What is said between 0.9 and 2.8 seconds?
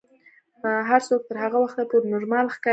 څوک تر هغه وخته پورې نورمال ښکاري.